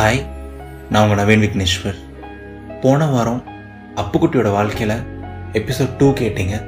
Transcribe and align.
Hi 0.00 0.26
நான் 0.90 1.08
உங்கள் 1.08 1.24
நவீன் 1.24 1.42
விக்னேஸ்வர் 1.42 1.96
போன 2.82 3.06
வாரம் 3.06 3.42
அப்புக்குட்டியோட 3.96 4.50
வாழ்க்கையில் 4.50 5.02
எபிசோட் 5.52 5.90
டூ 5.98 6.10
கேட்டிங்க. 6.10 6.62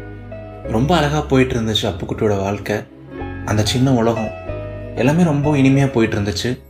ரொம்ப 0.62 0.96
அழகாக 0.96 1.22
போயிட்டு 1.26 1.60
இருந்துச்சு 1.60 1.82
அப்புக்குட்டியோட 1.82 2.40
வாழ்க்கை. 2.40 2.76
அந்த 3.44 3.62
சின்ன 3.64 3.92
உலகம் 3.92 4.28
எல்லாமே 4.96 5.22
ரொம்ப 5.22 5.56
இனிமையாக 5.58 5.92
போயிட்டு 5.92 6.18
இருந்துச்சு 6.18 6.60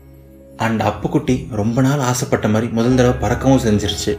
அண்ட் 0.56 0.82
அப்புக்குட்டி 0.82 1.46
ரொம்ப 1.50 1.80
நாள் 1.80 1.98
ஆசைப்பட்ட 1.98 2.48
மாதிரி 2.48 2.72
முதல் 2.72 2.94
தடவை 2.94 3.16
பறக்கவும் 3.20 3.64
செஞ்சிருச்சு. 3.66 4.18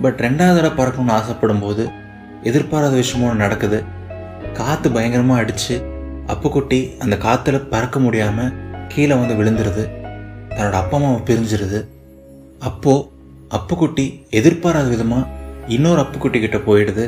பட் 0.00 0.20
ரெண்டாவது 0.20 0.60
தடவை 0.60 0.84
பறக்கணும்னு 0.84 1.10
ஆசைப்படும் 1.10 1.60
போது 1.60 1.90
எதிர்பாராத 2.42 2.94
விஷயமும் 2.94 3.32
ஒண்ணு 3.32 3.44
நடக்குது. 3.46 3.82
காற்று 4.52 4.90
பயங்கரமாக 4.90 5.40
அடித்து 5.40 5.82
அப்புக்குட்டி 6.26 6.98
அந்த 6.98 7.16
காற்றுல 7.16 7.68
பறக்க 7.68 7.98
முடியாமல் 7.98 8.54
கீழே 8.88 9.14
வந்து 9.14 9.34
விழுந்துருது. 9.34 10.03
தன்னோட 10.54 10.76
அப்பா 10.82 10.96
அம்மாவை 10.98 11.20
பிரிஞ்சிருது. 11.28 11.80
அப்போது 12.68 13.06
அப்புக்குட்டி 13.56 14.04
எதிர்பாராத 14.38 14.88
விதமாக 14.94 15.30
இன்னொரு 15.74 16.00
அப்புக்குட்டி 16.04 16.38
கிட்ட 16.40 16.58
போயிடுது. 16.68 17.04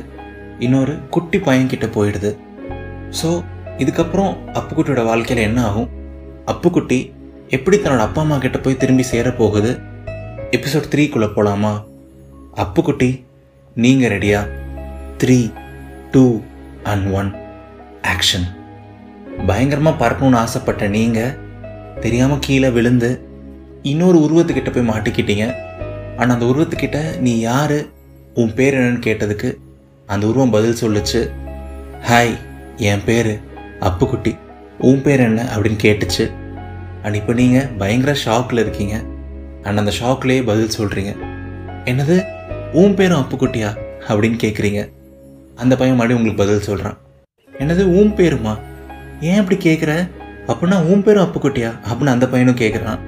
இன்னொரு 0.66 0.95
குட்டி 1.14 1.38
பையன்கிட்ட 1.38 1.86
போயிடுது. 1.96 2.30
ஸோ 3.20 3.28
இதுக்கப்புறம் 3.82 4.32
அப்புக்குட்டியோட 4.59 5.02
வாழ்க்கையில் 5.10 5.46
என்ன 5.48 5.60
ஆகும்? 5.69 5.88
அப்புக்குட்டி 6.52 6.98
எப்படி 7.56 7.77
தன்னோட 7.77 8.05
அப்பா 8.09 8.20
அம்மா 8.24 8.36
கிட்ட 8.45 8.59
போய் 8.59 8.80
திரும்பி 8.82 9.05
சேர 9.12 9.30
போகுது? 9.41 9.72
எபிசோட் 10.56 10.91
த்ரீக்குள்ளே 10.92 11.28
போகலாமா 11.36 11.72
அப்புக்குட்டி 12.64 13.10
நீங்கள் 13.77 14.12
ரெடியா 14.14 14.41
three 15.22 15.38
two 16.14 16.24
and 16.92 17.06
one 17.19 17.30
action 18.12 18.47
பயங்கரமாக 19.47 20.00
பறக்கணும்னு 20.02 20.41
ஆசைப்பட்ட 20.44 20.88
நீங்கள் 20.97 21.34
தெரியாமல் 22.05 22.42
கீழே 22.47 22.70
விழுந்து 22.77 23.10
இன்னொரு 23.88 24.18
உருவத்துக்கிட்ட 24.18 24.70
போய் 24.72 24.90
மாட்டிக்கிட்டீங்க. 24.90 25.45
ஆனால் 26.16 26.34
அந்த 26.36 26.46
உருவத்துக்கிட்ட 26.46 26.98
நீ 27.18 27.32
யார்? 27.40 27.78
உன் 28.34 28.55
பேர் 28.55 28.77
என்னன்னு 28.78 29.05
கேட்டதுக்கு 29.06 29.48
அந்த 30.06 30.24
உருவம் 30.27 30.55
பதில் 30.56 30.80
சொல்லுச்சு. 30.80 31.20
ஹாய் 32.08 32.34
என் 32.91 33.05
பேர் 33.05 33.30
அப்புக்குட்டி 33.80 34.33
உன் 34.78 35.02
பேர் 35.02 35.20
என்ன? 35.20 35.42
அப்படின்னு 35.55 35.78
கேட்டுச்சு. 35.86 36.24
அண்ட் 37.02 37.14
இப்போ 37.14 37.33
நீங்கள் 37.33 37.69
பயங்கர 37.78 38.12
ஷாக்கில் 38.24 38.62
இருக்கீங்க. 38.64 38.96
அண்ட் 39.62 39.78
அந்த 39.78 39.92
ஷாக்லேயே 40.00 40.42
பதில் 40.44 40.77
சொல்கிறீங்க 40.78 41.12
என்னது? 41.91 42.16
உன் 42.72 42.94
பேரும் 42.94 43.22
அப்புக்குட்டியா 43.22 43.70
அப்படின்னு 44.08 44.39
கேட்குறீங்க 44.44 44.80
அந்த 45.62 45.77
பையன் 45.77 45.96
மறுபடியும் 45.96 46.20
உங்களுக்கு 46.20 46.42
பதில் 46.44 46.66
சொல்கிறான் 46.68 46.96
என்னது 47.52 47.83
உன் 47.98 48.12
பேருமா? 48.18 48.55
ஏன் 49.20 49.39
அப்படி 49.41 49.58
கேட்குற 49.68 49.92
அப்படின்னா 50.50 50.78
உன் 50.92 51.02
பேரும் 51.02 51.27
அப்புக்குட்டியா 51.27 51.70
அப்படின்னு 51.89 52.14
அந்த 52.16 52.27
பையனும் 52.33 52.62
கேட்குறான் 52.62 53.00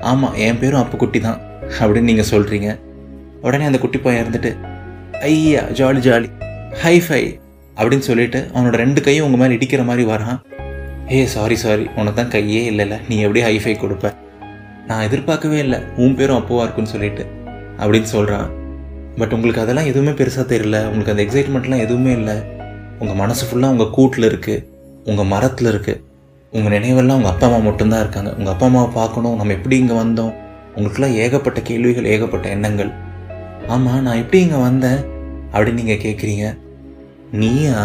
ஆமாம் 0.00 0.34
என் 0.34 0.58
பேரும் 0.58 0.80
அப்புக்குட்டி 0.82 1.20
தான் 1.20 1.40
அப்படின்னு 1.80 2.00
நீங்கள் 2.00 2.30
சொல்கிறீங்க 2.30 2.78
உடனே 3.40 3.64
அந்த 3.64 3.78
குட்டி 3.78 3.98
பையன் 3.98 4.24
இருந்துட்டு 4.24 4.56
ஐயா 5.20 5.60
ஜாலி 5.60 5.98
ஜாலி 5.98 6.28
ஹை 6.82 7.00
ஃபை 7.00 7.38
அப்படின்னு 7.76 7.98
சொல்லிட்டு 7.98 8.50
அவனோட 8.54 8.70
ரெண்டு 8.70 9.00
கையும் 9.00 9.24
உங்கள் 9.24 9.40
மேலே 9.40 9.56
இடிக்கிற 9.56 9.84
மாதிரி 9.84 10.06
வரான். 10.08 10.38
ஏ 11.12 11.26
சாரி 11.26 11.54
சாரி 11.54 11.88
உனக்கு 11.96 12.24
தான் 12.24 12.30
கையே 12.30 12.72
இல்லைல்ல 12.72 12.98
நீ 13.08 13.18
எப்படி 13.18 13.42
ஹைஃபை 13.42 13.76
கொடுப்ப? 13.78 14.12
நான் 14.86 15.02
எதிர்பார்க்கவே 15.02 15.58
இல்லை 15.58 15.80
உன் 15.96 16.14
பேரும் 16.14 16.36
அப்போவாக 16.36 16.62
இருக்குன்னு 16.62 16.90
சொல்லிட்டு 16.90 17.26
அப்படின்னு 17.78 18.02
சொல்கிறான் 18.02 18.48
பட் 19.16 19.32
உங்களுக்கு 19.32 19.60
அதெல்லாம் 19.60 19.86
எதுவுமே 19.86 20.10
பெருசாக 20.10 20.46
தெரியல 20.46 20.86
உங்களுக்கு 20.86 21.12
அந்த 21.12 21.22
எக்ஸைட்மெண்ட்லாம் 21.22 21.78
எதுவுமே 21.78 22.12
இல்லை. 22.12 22.36
உங்கள் 22.98 23.16
மனசு 23.16 23.46
ஃபுல்லாக 23.46 23.70
உங்கள் 23.70 23.90
கூட்டில் 23.90 24.24
இருக்குது 24.24 24.64
உங்கள் 25.04 25.24
மரத்தில் 25.24 25.68
இருக்குது 25.68 26.00
உங்கள் 26.52 26.74
நினைவெல்லாம் 26.74 27.18
உங்கள் 27.20 27.32
அப்பா 27.32 27.46
அம்மா 27.46 27.58
மட்டும்தான் 27.58 28.00
இருக்காங்க. 28.00 28.30
உங்கள் 28.38 28.52
அப்பா 28.52 28.66
அம்மாவை 28.66 28.88
பார்க்கணும். 28.92 29.36
நம்ம 29.36 29.52
எப்படி 29.52 29.76
இங்கே 29.82 29.96
வந்தோம்? 30.02 30.32
உங்களுக்குலாம் 30.76 31.16
ஏகப்பட்ட 31.22 31.60
கேள்விகள் 31.60 32.08
ஏகப்பட்ட 32.12 32.48
எண்ணங்கள். 32.48 32.90
ஆமாம் 33.74 34.02
நான் 34.06 34.20
எப்படி 34.22 34.38
இங்கே 34.44 34.60
வந்தேன்? 34.68 35.00
அப்படின்னு 35.52 35.80
நீங்கள் 35.80 36.02
கேட்குறீங்க 36.04 36.46
நீயா? 37.40 37.82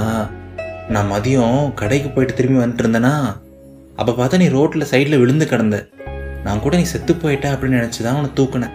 நான் 0.93 1.11
மதியம் 1.11 1.73
கடைக்கு 1.81 2.09
போயிட்டு 2.09 2.33
திரும்பி 2.33 2.61
வந்துட்டு 2.61 2.83
இருந்தேனா 2.85 3.13
அப்போ 3.99 4.11
பார்த்தா 4.19 4.39
நீ 4.43 4.47
ரோட்டில் 4.47 4.89
சைடில் 4.91 5.21
விழுந்து 5.23 5.45
கிடந்த. 5.47 5.77
நான் 6.45 6.61
கூட 6.63 6.77
நீ 6.77 6.85
செத்து 6.93 7.13
போயிட்ட 7.15 7.47
அப்படின்னு 7.53 7.79
நினச்சி 7.79 8.01
தான் 8.05 8.17
உன்னை 8.19 8.31
தூக்குனேன். 8.39 8.73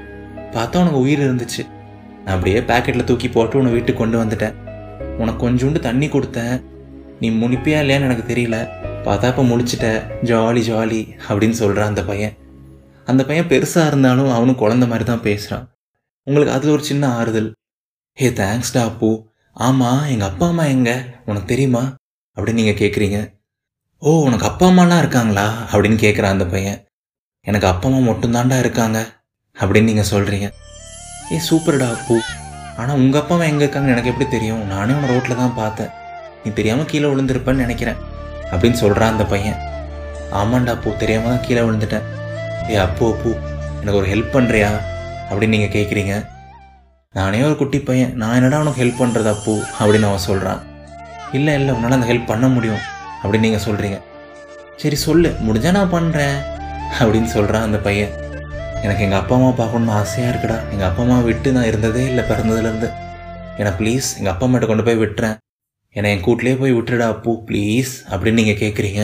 பார்த்தா 0.55 0.81
உனக்கு 0.83 1.01
உயிர் 1.05 1.25
இருந்துச்சு. 1.27 1.63
நான் 2.25 2.35
அப்படியே 2.37 2.61
பேக்கெட்டில் 2.71 3.09
தூக்கி 3.11 3.29
போட்டு 3.29 3.59
உன்னை 3.59 3.73
வீட்டுக்கு 3.73 4.03
கொண்டு 4.03 4.19
வந்துட்டேன். 4.23 4.55
உனக்கு 5.23 5.41
கொஞ்சோண்டு 5.47 5.81
தண்ணி 5.89 6.09
கொடுத்தேன். 6.09 6.55
நீ 7.21 7.31
முனிப்பியா 7.43 7.79
இல்லையான்னு 7.83 8.09
எனக்கு 8.11 8.27
தெரியல. 8.33 8.59
பார்த்தா 9.07 9.27
இப்போ 9.33 9.43
முழிச்சிட்ட 9.43 9.87
ஜாலி 10.31 10.63
ஜாலி 10.71 11.01
அப்படின்னு 11.29 11.57
சொல்கிறான் 11.61 11.91
அந்த 11.93 12.03
பையன். 12.05 12.35
அந்த 13.11 13.23
பையன் 13.25 13.51
பெருசாக 13.53 13.91
இருந்தாலும் 13.91 14.31
அவனும் 14.37 14.61
குழந்த 14.63 14.87
மாதிரி 14.87 15.05
தான் 15.11 15.25
பேசுகிறான் 15.27 15.67
உங்களுக்கு 16.27 16.55
அதில் 16.57 16.75
ஒரு 16.77 16.85
சின்ன 16.91 17.05
ஆறுதல். 17.19 17.49
ஹே 18.19 18.29
தேங்க்ஸ்டா 18.41 18.81
அப்பூ. 18.89 19.11
ஆமாம் 19.57 20.03
எங்கள் 20.07 20.29
அப்பா 20.31 20.47
அம்மா 20.49 20.65
எங்க? 20.65 20.91
உனக்கு 21.25 21.49
தெரியுமா? 21.53 21.83
அப்படின்னு 22.37 22.61
நீங்கள் 22.61 22.81
கேட்குறீங்க 22.83 23.19
ஓ 24.03 24.11
உனக்கு 24.27 24.47
அப்பா 24.47 24.67
அம்மாலாம் 24.71 24.99
இருக்காங்களா? 24.99 25.47
அப்படின்னு 25.71 25.99
கேட்குறான் 26.05 26.35
அந்த 26.37 26.47
பையன். 26.47 26.79
எனக்கு 27.47 27.67
அப்பா 27.67 27.89
அம்மா 27.89 28.01
மட்டும்தாண்டா 28.11 28.59
இருக்காங்க 28.59 28.99
அப்படின்னு 29.57 29.91
நீங்கள் 29.91 30.11
சொல்கிறீங்க 30.13 30.49
ஏ 31.33 31.39
சூப்பர்டா 31.49 31.89
அப்பூ. 31.95 32.17
ஆனால் 32.77 32.97
உங்கள் 32.97 33.21
அப்பா 33.21 33.35
அம்மா 33.35 33.49
எங்கே 33.53 33.65
இருக்காங்கன்னு 33.65 33.97
எனக்கு 33.97 34.13
எப்படி 34.13 34.29
தெரியும்? 34.31 34.63
நானே 34.67 34.93
உன 34.99 35.09
ரோட்டில் 35.13 35.43
தான் 35.43 35.59
பார்த்தேன். 35.63 35.91
நீ 36.45 36.51
தெரியாமல் 36.53 36.91
கீழே 36.93 37.07
விழுந்திருப்பேன்னு 37.13 37.65
நினைக்கிறேன். 37.67 37.99
அப்படின்னு 38.53 38.79
சொல்கிறான் 38.83 39.13
அந்த 39.15 39.25
பையன். 39.33 39.59
ஆமாண்டா 40.41 40.75
பூ 40.83 40.89
தெரியாமல் 41.03 41.33
தான் 41.33 41.45
கீழே 41.47 41.63
விழுந்துட்டேன். 41.67 42.07
ஏ 42.73 42.77
அப்போ 42.87 43.07
பூ 43.23 43.31
எனக்கு 43.81 44.01
ஒரு 44.01 44.09
ஹெல்ப் 44.13 44.35
பண்ணுறியா 44.37 44.71
அப்படின்னு 45.29 45.55
நீங்கள் 45.57 45.75
கேட்குறீங்க 45.77 46.15
நானே 47.15 47.41
ஒரு 47.49 47.57
குட்டி 47.61 47.79
பையன். 47.89 48.13
நான் 48.21 48.37
என்னடா 48.39 48.61
உனக்கு 48.63 48.83
ஹெல்ப் 48.83 49.03
பண்ணுறது 49.03 49.29
அப்போ 49.35 49.55
அப்படின்னு 49.81 50.09
அவன் 50.11 50.27
சொல்கிறான் 50.29 50.61
இல்லை 51.37 51.53
இல்லை 51.61 51.73
உன்னால் 51.77 51.97
அந்த 51.97 52.09
ஹெல்ப் 52.11 52.31
பண்ண 52.31 52.47
முடியும். 52.57 52.83
அப்படின்னு 53.23 53.47
நீங்கள் 53.47 53.65
சொல்கிறீங்க 53.67 53.99
சரி 54.83 54.97
சொல்லு 55.07 55.31
முடிஞ்சா 55.47 55.71
நான் 55.77 55.95
பண்ணுறேன் 55.97 56.37
அப்படின்னு 57.01 57.31
சொல்கிறான் 57.37 57.67
அந்த 57.69 57.79
பையன். 57.87 58.13
எனக்கு 58.85 59.05
எங்கள் 59.07 59.21
அப்பா 59.21 59.35
அம்மா 59.37 59.51
பார்க்கணுன்னு 59.61 59.95
ஆசையாக 60.01 60.33
இருக்குடா. 60.33 60.59
எங்கள் 60.73 60.89
அப்பா 60.89 61.03
அம்மா 61.05 61.17
விட்டு 61.29 61.49
நான் 61.57 61.69
இருந்ததே 61.71 62.05
இல்லை 62.11 62.25
பிறந்ததுலேருந்து 62.31 62.89
எனக்கு 63.61 63.79
ப்ளீஸ் 63.81 64.09
எங்கள் 64.19 64.33
அப்பா 64.33 64.47
அம்மாட்ட 64.47 64.69
கொண்டு 64.71 64.87
போய் 64.89 65.01
விட்டுறேன். 65.03 65.37
என்னை 65.97 66.11
என் 66.15 66.25
கூட்டிலே 66.27 66.55
போய் 66.55 66.77
விட்டுடா 66.79 67.07
அப்பு 67.15 67.33
ப்ளீஸ் 67.49 67.93
அப்படின்னு 68.11 68.41
நீங்கள் 68.41 68.61
கேட்குறீங்க 68.65 69.03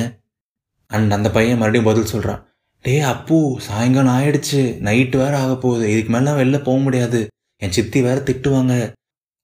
அண்ட் 0.90 1.12
அந்த 1.12 1.30
பையன் 1.30 1.58
மறுபடியும் 1.58 1.88
பதில் 1.90 2.12
சொல்கிறான் 2.14 2.42
டே 2.84 2.94
அப்பு 3.12 3.36
சாயங்காலம் 3.66 4.14
ஆயிடுச்சு. 4.16 4.62
நைட்டு 4.86 5.16
வேறு 5.20 5.36
ஆக 5.36 5.52
போகுது. 5.56 5.84
இதுக்கு 5.92 6.10
மேலாம் 6.12 6.38
வெளில 6.40 6.56
போக 6.62 6.78
முடியாது. 6.78 7.20
என் 7.62 7.74
சித்தி 7.76 8.00
வேற 8.02 8.18
திட்டுவாங்க. 8.28 8.74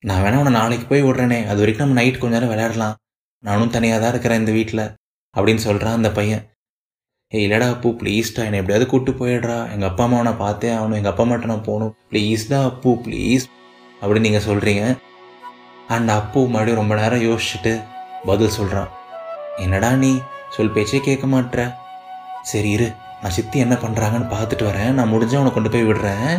நான் 0.04 0.22
வேணா 0.24 0.40
உன்னை 0.42 0.52
நாளைக்கு 0.52 0.86
போய் 0.86 1.02
விட்றேனே. 1.02 1.46
அது 1.46 1.58
வரைக்கும் 1.58 1.84
நம்ம 1.84 1.98
நைட் 2.00 2.18
கொஞ்ச 2.18 2.34
நேரம் 2.34 2.52
விளையாடலாம். 2.52 2.94
நானும் 3.44 3.70
தனியாக 3.70 4.00
தான் 4.00 4.12
இருக்கிறேன் 4.14 4.38
இந்த 4.38 4.52
வீட்டில் 4.52 4.84
அப்படின்னு 5.36 5.62
சொல்கிறான் 5.66 5.98
அந்த 5.98 6.10
பையன். 6.12 6.42
ஏய் 7.32 7.44
இல்லடா 7.46 7.66
அப்பு 7.74 7.88
ப்ளீஸ்டா 8.00 8.44
என்னை 8.46 8.60
எப்படியாவது 8.60 8.86
கூப்பிட்டு 8.90 9.12
போயிடுறா. 9.20 9.58
எங்கள் 9.74 9.88
அப்பா 9.88 10.04
அம்மாவை 10.04 10.24
நான் 10.24 10.42
பார்த்தே 10.44 10.70
ஆகணும். 10.70 10.98
எங்கள் 11.00 11.12
அப்பா 11.12 11.24
அம்மாட்ட 11.24 11.52
நான் 11.52 11.68
போகணும். 11.70 11.92
ப்ளீஸ்டா 12.10 12.58
அப்பு 12.70 12.92
ப்ளீஸ் 13.06 13.44
அப்படின்னு 14.00 14.26
நீங்கள் 14.28 14.46
சொல்கிறீங்க 14.48 14.84
அந்த 15.96 16.10
அப்பு 16.20 16.40
மறுபடியும் 16.54 16.80
ரொம்ப 16.80 16.94
நேரம் 17.00 17.24
யோசிச்சுட்டு 17.28 17.72
பதில் 18.26 18.56
சொல்கிறான் 18.56 18.90
என்னடா 19.64 19.90
நீ 20.02 20.10
சொல் 20.54 20.74
பேச்சே 20.74 20.98
கேட்க 21.06 21.26
மாட்ற? 21.26 21.58
சரி 22.50 22.70
இரு 22.76 22.88
நான் 23.22 23.34
சித்தி 23.36 23.58
என்ன 23.64 23.74
பண்ணுறாங்கன்னு 23.74 24.28
பார்த்துட்டு 24.34 24.64
வரேன். 24.68 24.92
நான் 24.98 25.12
முடிஞ்சா 25.12 25.40
உனக்கு 25.42 25.56
கொண்டு 25.56 25.72
போய் 25.74 25.88
விடுறேன். 25.90 26.30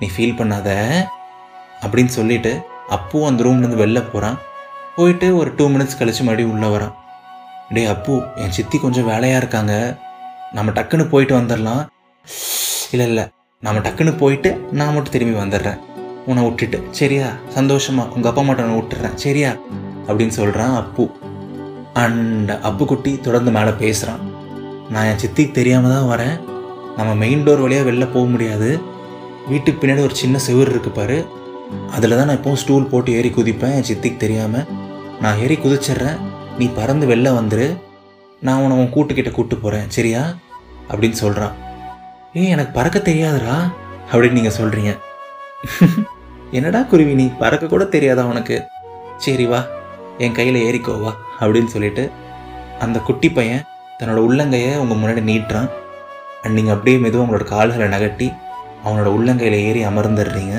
நீ 0.00 0.06
ஃபீல் 0.14 0.38
பண்ணாத. 0.40 0.70
அப்படின்னு 1.84 2.12
சொல்லிட்டு 2.18 2.52
அப்பு 2.96 3.18
அந்த 3.26 3.44
ரூம்லேருந்து 3.44 3.82
வெளில 3.82 4.00
போகிறான் 4.12 4.38
போயிட்டு 4.96 5.28
ஒரு 5.36 5.50
டூ 5.56 5.64
மினிட்ஸ் 5.68 5.98
கழிச்சு 6.00 6.22
மறுபடியும் 6.26 6.52
உள்ளே 6.56 6.68
வரான். 6.74 6.94
டேய் 7.74 7.90
அப்பு 7.94 8.14
என் 8.42 8.56
சித்தி 8.58 8.78
கொஞ்சம் 8.78 9.08
வேலையாக 9.12 9.42
இருக்காங்க. 9.42 9.74
நம்ம 10.52 10.72
டக்குன்னு 10.76 11.08
போயிட்டு 11.14 11.34
வந்துடலாம் 11.38 11.82
இல்லை 12.90 13.06
இல்லை 13.12 13.24
நம்ம 13.62 13.80
டக்குன்னு 13.88 14.14
போயிட்டு 14.22 14.50
நான் 14.78 14.94
மட்டும் 14.94 15.14
திரும்பி 15.16 15.38
வந்துடுறேன். 15.40 15.80
உன்னை 16.26 16.44
விட்டுட்டு. 16.44 16.84
சரியா? 16.90 17.26
சந்தோஷமா? 17.54 18.14
உங்கள் 18.14 18.30
அப்பா 18.30 18.42
மட்டும் 18.42 18.64
உன்னை 18.64 18.80
விட்டுறேன். 18.80 19.14
சரியா? 19.14 19.50
அப்படின்னு 20.08 20.28
சொல்கிறான் 20.28 20.74
அப்பு. 20.76 21.10
அண்ட் 21.92 22.50
அப்பு 22.50 22.86
குட்டி 22.86 23.20
தொடர்ந்து 23.20 23.50
மேலே 23.50 23.70
பேசுகிறான் 23.70 24.20
நான் 24.90 25.04
என் 25.04 25.20
சித்திக்கு 25.26 25.50
தெரியாமல் 25.50 25.90
தான் 25.90 26.18
வரேன். 26.18 26.40
நம்ம 26.96 27.14
மெயின் 27.14 27.44
டோர் 27.44 27.60
வழியாக 27.60 27.90
வெளில 27.90 28.12
போக 28.12 28.26
முடியாது. 28.26 28.80
வீட்டுக்கு 29.48 29.86
பின்னாடி 29.86 30.02
ஒரு 30.02 30.14
சின்ன 30.14 30.38
செவுரு 30.48 30.68
இருக்கு 30.68 30.90
பாரு. 30.90 31.26
அதில் 31.90 32.16
தான் 32.16 32.26
நான் 32.26 32.36
எப்போவும் 32.36 32.60
ஸ்டூல் 32.62 32.86
போட்டு 32.86 33.12
ஏறி 33.12 33.28
குதிப்பேன். 33.28 33.74
என் 33.74 33.88
சித்திக்கு 33.88 34.16
தெரியாமல் 34.16 34.66
நான் 35.20 35.38
ஏறி 35.38 35.54
குதிச்சிடுறேன். 35.54 36.18
நீ 36.58 36.70
பறந்து 36.74 37.06
வெளில 37.06 37.28
வந்துரு. 37.38 37.76
நான் 38.40 38.60
உன்னை 38.60 38.76
உன் 38.76 38.92
கூட்டுக்கிட்ட 38.92 39.30
கூட்டு 39.30 39.56
போகிறேன் 39.56 39.90
சரியா? 39.90 40.34
அப்படின்னு 40.90 41.18
சொல்கிறான் 41.22 41.52
ஏய் 42.32 42.48
எனக்கு 42.48 42.72
பறக்க 42.72 42.98
தெரியாதுடா. 42.98 43.56
அப்படின்னு 44.12 44.32
நீங்கள் 44.32 44.58
சொல்கிறீங்க 44.60 44.98
என்னடா 46.54 46.80
குருவி 46.90 47.14
நீ 47.20 47.24
பறக்க 47.40 47.64
கூட 47.66 47.84
தெரியாதா 47.94 48.24
உனக்கு? 48.32 48.56
சரி 49.24 49.46
வா 49.52 49.60
என் 50.24 50.36
கையில் 50.38 50.58
ஏறிக்கோ 50.66 50.94
வா 51.04 51.12
அப்படின்னு 51.40 51.72
சொல்லிட்டு 51.74 52.04
அந்த 52.84 52.98
குட்டி 53.08 53.28
பையன் 53.30 53.64
தன்னோட 53.98 54.20
உள்ளங்கையை 54.26 54.72
உங்கள் 54.82 55.00
முன்னாடி 55.00 55.22
நீட்டுறான். 55.30 55.68
அண்ட் 56.42 56.56
நீங்கள் 56.58 56.74
அப்படியே 56.74 56.96
மெதுவாக 57.04 57.24
உங்களோட 57.26 57.46
கால்களை 57.52 57.88
நகட்டி 57.94 58.28
அவனோட 58.84 59.08
உள்ளங்கையில் 59.16 59.58
ஏறி 59.68 59.82
அமர்ந்துடுறீங்க. 59.90 60.54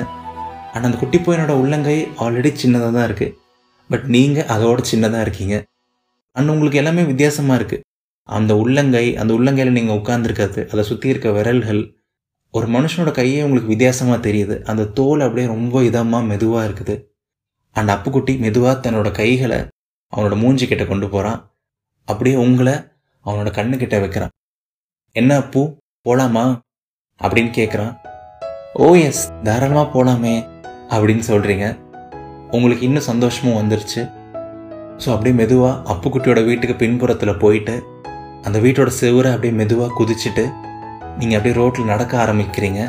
அண்ட் 0.72 0.86
அந்த 0.88 0.98
குட்டி 1.02 1.18
பையனோட 1.18 1.52
உள்ளங்கை 1.62 1.98
ஆல்ரெடி 2.24 2.52
சின்னதாக 2.62 2.92
தான் 2.96 3.06
இருக்குது 3.08 3.34
பட் 3.90 4.06
நீங்கள் 4.14 4.48
அதோட 4.54 4.80
சின்னதாக 4.92 5.24
இருக்கீங்க. 5.26 5.56
அண்ட் 6.36 6.52
உங்களுக்கு 6.54 6.80
எல்லாமே 6.82 7.02
வித்தியாசமாக 7.02 7.58
இருக்குது 7.60 7.84
அந்த 8.28 8.52
உள்ளங்கை 8.62 9.06
அந்த 9.20 9.32
உள்ளங்கையில் 9.38 9.76
நீங்கள் 9.78 9.98
உட்காந்துருக்கிறது 10.00 10.62
அதை 10.72 10.82
சுற்றி 10.84 11.08
இருக்க 11.08 11.30
விரல்கள் 11.30 11.80
ஒரு 12.54 12.66
மனுஷனோட 12.66 13.10
கையே 13.18 13.40
உங்களுக்கு 13.42 13.72
வித்தியாசமாக 13.72 14.18
தெரியுது. 14.28 14.54
அந்த 14.62 14.88
தோல் 14.98 15.20
அப்படியே 15.20 15.46
ரொம்ப 15.46 15.82
இதமாக 15.82 16.26
மெதுவாக 16.26 16.66
இருக்குது. 16.68 16.94
அண்ட் 17.76 17.90
அப்புக்குட்டி 17.94 18.38
மெதுவாக 18.38 18.74
தன்னோட 18.84 19.10
கைகளை 19.10 19.58
அவனோட 20.12 20.36
மூஞ்சி 20.36 20.66
கிட்ட 20.66 20.84
கொண்டு 20.84 21.08
போகிறான் 21.08 21.40
அப்படியே 22.04 22.36
உங்களை 22.36 22.74
அவனோட 23.26 23.50
கண்ணுக்கிட்ட 23.58 24.00
வைக்கிறான். 24.00 24.32
என்ன 25.16 25.36
அப்பு? 25.36 25.62
போகலாமா 26.06 26.44
அப்படின்னு 27.20 27.50
கேட்குறான் 27.56 27.92
ஓ 28.74 28.88
எஸ். 28.96 29.22
தாராளமாக 29.42 29.88
போகலாமே 29.94 30.34
அப்படின்னு 30.94 31.24
சொல்கிறீங்க 31.30 31.66
உங்களுக்கு 32.50 32.86
இன்னும் 32.88 33.08
சந்தோஷமும் 33.10 33.58
வந்துருச்சு. 33.60 34.02
ஸோ 35.02 35.08
அப்படியே 35.14 35.34
மெதுவாக 35.36 35.92
அப்புக்குட்டியோட 35.92 36.44
வீட்டுக்கு 36.44 36.76
பின்புறத்தில் 36.76 37.40
போயிட்டு 37.44 37.74
அந்த 38.46 38.58
வீட்டோட 38.58 38.90
செவுரை 39.00 39.30
அப்படியே 39.32 39.54
மெதுவாக 39.60 39.96
குதிச்சுட்டு 39.98 40.44
நீங்கள் 41.18 41.38
அப்படியே 41.38 41.54
ரோட்டில் 41.60 41.90
நடக்க 41.92 42.12
ஆரம்பிக்கிறீங்க. 42.24 42.80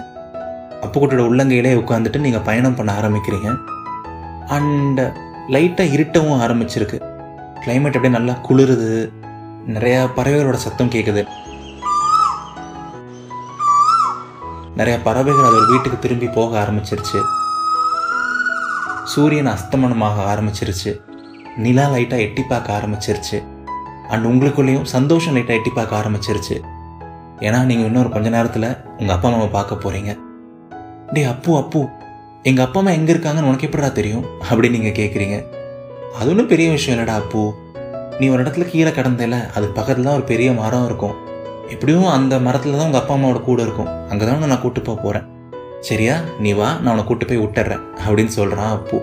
அப்புக்குட்டியோட 0.84 1.24
உள்ளங்கையிலே 1.30 1.72
உட்காந்துட்டு 1.82 2.20
நீங்கள் 2.26 2.46
பயணம் 2.50 2.76
பண்ண 2.76 2.92
ஆரம்பிக்கிறீங்க. 3.00 3.50
அண்ட் 4.48 5.00
லைட்டாக 5.56 5.94
இருட்டவும் 5.98 6.42
ஆரம்பிச்சிருக்கு. 6.46 6.98
கிளைமேட் 7.64 7.98
அப்படியே 8.00 8.14
நல்லா 8.18 8.34
குளிருது. 8.48 8.92
நிறையா 9.76 10.02
பறவைகளோட 10.18 10.54
சத்தம் 10.54 10.90
கேட்குது 10.90 11.24
நிறையா 14.80 15.00
பறவைகள் 15.04 15.48
அதோட 15.48 15.66
வீட்டுக்கு 15.70 16.00
திரும்பி 16.00 16.28
போக 16.28 16.52
ஆரம்பிச்சிருச்சு. 16.64 17.20
சூரியன் 19.04 19.48
அஸ்தமனமாக 19.48 20.18
ஆரம்பிச்சிருச்சு. 20.34 20.92
நிலா 21.58 21.86
லைட்டாக 21.90 22.26
எட்டி 22.26 22.44
பார்க்க 22.44 22.78
ஆரம்பிச்சிருச்சு. 22.78 23.38
அண்ட் 24.10 24.26
உங்களுக்குள்ளேயும் 24.26 24.84
சந்தோஷம் 24.84 25.36
லைட்டாக 25.36 25.60
எட்டி 25.60 25.70
பார்க்க 25.70 26.02
ஆரம்பிச்சிருச்சு. 26.02 26.58
ஏன்னா 27.42 27.66
நீங்கள் 27.66 27.86
இன்னொரு 27.86 28.10
கொஞ்ச 28.10 28.30
நேரத்தில் 28.30 28.68
உங்கள் 29.00 29.16
அப்பா 29.16 29.28
அம்மாவை 29.30 29.48
பார்க்க 29.48 29.76
போகிறீங்க 29.76 30.18
டே 31.14 31.24
அப்பு 31.24 31.58
அப்பு 31.58 31.88
எங்கள் 32.44 32.66
அப்பா 32.66 32.80
அம்மா 32.80 32.92
எங்கே 32.92 33.14
இருக்காங்கன்னு 33.14 33.50
உனக்கு 33.50 33.68
எப்படிடா 33.68 33.92
தெரியும்? 33.92 34.26
அப்படின்னு 34.50 34.70
நீங்கள் 34.70 34.98
கேட்குறீங்க 35.00 35.38
அது 36.20 36.30
ஒன்றும் 36.30 36.48
பெரிய 36.48 36.70
விஷயம் 36.70 36.96
இல்லைடா 36.96 37.16
அப்பு. 37.16 37.54
நீ 38.20 38.30
ஒரு 38.30 38.44
இடத்துல 38.44 38.66
கீழே 38.66 38.90
கிடந்தல 38.90 39.36
அதுக்கு 39.56 39.76
பக்கத்தில் 39.76 40.04
தான் 40.04 40.14
ஒரு 40.14 40.24
பெரிய 40.24 40.52
மரம் 40.52 40.86
இருக்கும். 40.86 41.16
எப்படியும் 41.70 42.06
அந்த 42.06 42.40
மரத்தில் 42.40 42.78
தான் 42.78 42.86
உங்கள் 42.86 43.02
அப்பா 43.02 43.14
அம்மாவோட 43.14 43.42
கூட 43.42 43.62
இருக்கும். 43.62 44.10
அங்கே 44.10 44.26
தான் 44.26 44.48
நான் 44.48 44.62
கூட்டு 44.62 44.82
போக 44.82 45.02
போகிறேன் 45.02 45.28
சரியா? 45.82 46.16
நீ 46.40 46.54
வா 46.54 46.74
நான் 46.82 46.88
உன்னை 46.88 47.06
கூட்டு 47.06 47.26
போய் 47.26 47.38
விட்டுறேன் 47.38 47.84
அப்படின்னு 48.06 48.28
சொல்கிறான் 48.28 48.72
அப்பு. 48.72 48.98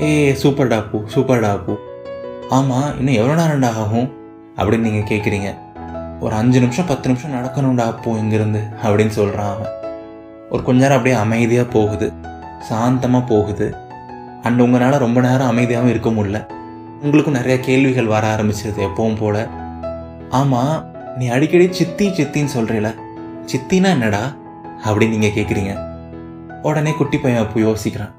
ஏ 0.00 0.32
சூப்பர்டா 0.42 0.76
அப்பு 0.76 0.98
சூப்பர்டா 1.14 1.50
அப்பு. 1.50 1.74
ஆமாம் 2.50 2.98
இன்னும் 2.98 3.14
எவ்வளோ 3.14 3.42
நேரம்டா 3.42 3.70
ஆகும்? 3.74 4.08
அப்படின்னு 4.56 4.86
நீங்கள் 4.88 5.10
கேட்குறீங்க 5.12 5.50
ஒரு 6.22 6.34
அஞ்சு 6.34 6.60
நிமிஷம் 6.60 6.86
பத்து 6.86 7.08
நிமிஷம் 7.08 7.36
நடக்கணும்டா 7.36 7.84
அப்போ 7.90 8.10
இங்கேருந்து 8.14 8.60
அப்படின்னு 8.82 9.14
சொல்கிறான் 9.18 9.54
அவன். 9.54 9.72
ஒரு 10.50 10.62
கொஞ்ச 10.62 10.80
நேரம் 10.82 10.96
அப்படியே 10.96 11.20
அமைதியாக 11.22 11.68
போகுது. 11.68 12.12
சாந்தமாக 12.68 13.26
போகுது. 13.26 13.74
அண்ட் 14.42 14.60
உங்களால் 14.60 15.02
ரொம்ப 15.04 15.20
நேரம் 15.20 15.50
அமைதியாகவும் 15.50 15.92
இருக்க 15.94 16.10
முடியல. 16.10 16.38
உங்களுக்கும் 17.02 17.34
நிறைய 17.34 17.60
கேள்விகள் 17.60 18.12
வர 18.14 18.36
ஆரம்பிச்சிருது 18.36 18.80
எப்பவும் 18.88 19.18
போல. 19.18 19.46
ஆமாம் 20.30 20.90
நீ 21.18 21.28
அடிக்கடி 21.28 21.72
சித்தி 21.72 22.08
சித்தின்னு 22.08 22.54
சொல்கிறீல 22.56 22.90
சித்தினா 23.52 23.90
என்னடா 23.96 24.22
அப்படின்னு 24.84 25.14
நீங்கள் 25.14 25.30
கேட்குறீங்க 25.30 25.72
உடனே 26.62 26.92
குட்டி 26.92 27.18
பையன் 27.18 27.46
அப்போ 27.46 27.60
யோசிக்கிறான். 27.60 28.14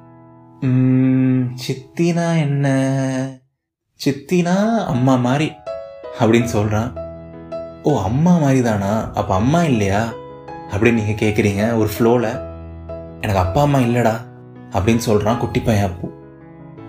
சித்தினா 1.64 2.28
என்ன? 2.40 2.68
சித்தினா 4.00 4.58
அம்மா 4.86 5.16
மாதிரி 5.16 5.52
அப்படின்னு 6.20 6.52
சொல்கிறான் 6.58 6.92
ஓ 7.90 7.92
அம்மா 8.00 8.34
மாதிரி 8.38 8.62
தானா 8.62 9.12
அப்போ 9.20 9.36
அம்மா 9.36 9.64
இல்லையா? 9.64 10.02
அப்படின்னு 10.72 11.00
நீங்கள் 11.00 11.18
கேட்குறீங்க 11.24 11.64
ஒரு 11.78 11.90
ஃப்ளோவில் 11.94 12.28
எனக்கு 13.22 13.42
அப்பா 13.42 13.62
அம்மா 13.62 13.80
இல்லைடா 13.80 14.14
அப்படின்னு 14.76 15.02
சொல்கிறான் 15.08 15.38
குட்டி 15.38 15.60
பையன் 15.60 15.84
அப்பு. 15.84 16.08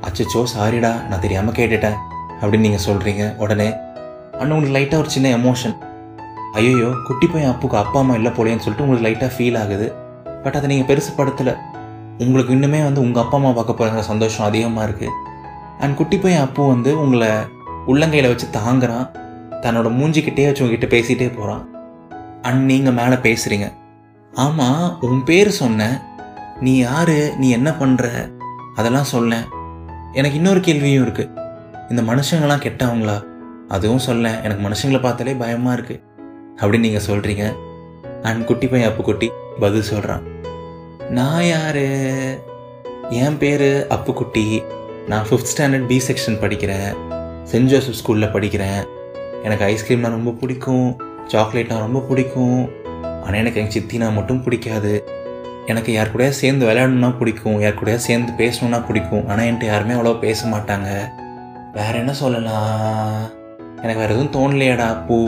அச்சச்சோ 0.07 0.43
சாரிடா 0.53 0.93
நான் 1.09 1.21
தெரியாமல் 1.21 1.57
கேட்டுட்டேன் 1.59 1.97
அப்படின்னு 2.41 2.67
நீங்கள் 2.67 2.85
சொல்கிறீங்க 2.89 3.25
உடனே. 3.37 3.69
அண்ணன் 4.39 4.55
உங்களுக்கு 4.57 4.77
லைட்டாக 4.79 5.03
ஒரு 5.03 5.11
சின்ன 5.17 5.33
எமோஷன் 5.39 5.75
ஐயோ 6.55 6.91
குட்டி 7.09 7.27
பையன் 7.27 7.53
அப்புக்கு 7.55 7.79
அப்பா 7.83 7.99
அம்மா 7.99 8.15
இல்லை 8.15 8.33
போலேன்னு 8.39 8.65
சொல்லிட்டு 8.67 8.87
உங்களுக்கு 8.87 9.09
லைட்டாக 9.09 9.31
ஃபீல் 9.37 9.59
ஆகுது. 9.63 9.89
பட் 10.45 10.57
அதை 10.59 10.69
நீங்கள் 10.75 10.89
பெருசு 10.91 11.11
படுத்தலை. 11.19 11.55
உங்களுக்கு 12.19 12.53
இன்னுமே 12.53 12.81
வந்து 12.85 13.01
உங்கள் 13.01 13.23
அப்பா 13.23 13.37
அம்மா 13.37 13.51
பார்க்க 13.51 13.81
போகிற 13.81 14.03
சந்தோஷம் 14.13 14.47
அதிகமாக 14.47 14.87
இருக்குது 14.89 15.13
அண்ட் 15.81 15.97
குட்டி 15.97 16.19
பையன் 16.19 16.45
அப்பு 16.47 16.63
வந்து 16.75 16.91
உங்களை 17.05 17.33
உள்ளங்கையில் 17.93 18.33
வச்சு 18.33 18.47
தாங்குறான். 18.61 19.07
தன்னோட 19.65 19.89
மூஞ்சிக்கிட்டே 19.99 20.45
வச்சு 20.45 20.65
உங்ககிட்ட 20.65 20.89
பேசிகிட்டே 20.97 21.29
போகிறான் 21.37 21.65
அண்ட் 22.43 22.65
நீங்கள் 22.71 22.97
மேலே 23.01 23.17
பேசுகிறீங்க 23.27 23.69
ஆமாம் 24.33 25.01
உன் 25.01 25.25
பேர் 25.25 25.51
சொன்னேன் 25.51 25.97
நீ 26.61 26.77
யார் 26.79 27.17
நீ 27.37 27.51
என்ன 27.51 27.71
பண்ணுற 27.71 28.07
அதெல்லாம் 28.75 29.13
சொல்லேன். 29.15 29.47
எனக்கு 30.13 30.37
இன்னொரு 30.37 30.61
கேள்வியும் 30.61 31.07
இருக்குது 31.07 31.33
இந்த 31.91 32.03
மனுஷங்களாம் 32.03 32.65
கெட்டவங்களா? 32.67 33.17
அதுவும் 33.69 34.05
சொல்லேன். 34.09 34.43
எனக்கு 34.43 34.63
மனுஷங்களை 34.69 35.01
பார்த்தாலே 35.01 35.35
பயமாக 35.35 35.81
இருக்குது 35.81 36.03
அப்படின்னு 36.57 36.87
நீங்கள் 36.87 37.07
சொல்கிறீங்க 37.07 37.45
அண்ட் 38.23 38.45
குட்டி 38.45 38.67
பையன் 38.67 38.91
அப்பு 38.91 39.03
குட்டி 39.03 39.29
பதில் 39.61 39.89
சொல்கிறான் 39.91 40.23
நான் 41.11 41.45
யார்? 41.45 41.85
என் 43.23 43.39
பேர் 43.39 43.67
அப்புக்குட்டி 43.97 44.47
நான் 45.07 45.27
ஃபிஃப்த் 45.31 45.53
ஸ்டாண்டர்ட் 45.53 45.87
பி 45.87 45.97
செக்ஷன் 46.09 46.41
படிக்கிறேன். 46.45 46.93
சென்ட் 47.53 47.71
ஜோசப் 47.73 47.99
ஸ்கூலில் 48.01 48.35
படிக்கிறேன். 48.37 48.83
எனக்கு 49.47 49.65
ஐஸ்கிரீம்னா 49.65 50.11
ரொம்ப 50.17 50.31
பிடிக்கும் 50.31 50.87
சாக்லேட்னா 51.33 51.79
ரொம்ப 51.79 52.01
பிடிக்கும். 52.09 52.71
ஆனால் 53.25 53.41
எனக்கு 53.41 53.61
எங்கள் 53.61 53.75
சித்தினா 53.77 54.15
மட்டும் 54.15 54.43
பிடிக்காது. 54.43 55.05
எனக்கு 55.67 55.93
யார் 55.93 56.13
கூடயா 56.15 56.29
சேர்ந்து 56.29 56.67
விளையாடணும்னா 56.69 57.11
பிடிக்கும் 57.19 57.61
யார் 57.61 57.79
கூடயா 57.81 57.95
சேர்ந்து 57.95 58.33
பேசணும்னா 58.41 58.87
பிடிக்கும். 58.87 59.29
ஆனால் 59.29 59.47
என்கிட்ட 59.47 59.65
யாருமே 59.65 59.95
அவ்வளோ 59.95 60.19
பேச 60.19 60.49
மாட்டாங்க. 60.49 60.89
வேற 61.73 61.93
என்ன 61.99 62.13
சொல்லலாம்? 62.13 63.21
எனக்கு 63.83 64.01
வேறு 64.03 64.15
எதுவும் 64.15 64.35
தோணலையாடா 64.37 65.07
பூ. 65.07 65.19